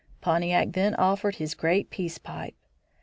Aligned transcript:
Pontiac 0.19 0.71
then 0.71 0.95
offered 0.95 1.35
his 1.35 1.53
great 1.53 1.91
peace 1.91 2.17
pipe. 2.17 2.55